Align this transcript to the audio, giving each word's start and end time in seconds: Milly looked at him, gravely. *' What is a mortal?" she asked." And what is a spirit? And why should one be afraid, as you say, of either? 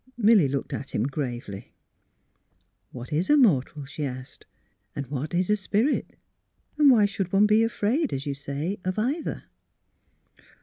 Milly 0.17 0.47
looked 0.47 0.73
at 0.73 0.95
him, 0.95 1.03
gravely. 1.03 1.73
*' 2.31 2.91
What 2.91 3.13
is 3.13 3.29
a 3.29 3.37
mortal?" 3.37 3.85
she 3.85 4.03
asked." 4.03 4.47
And 4.95 5.05
what 5.05 5.31
is 5.35 5.47
a 5.47 5.55
spirit? 5.55 6.15
And 6.79 6.89
why 6.89 7.05
should 7.05 7.31
one 7.31 7.45
be 7.45 7.61
afraid, 7.61 8.11
as 8.11 8.25
you 8.25 8.33
say, 8.33 8.79
of 8.83 8.97
either? 8.97 9.43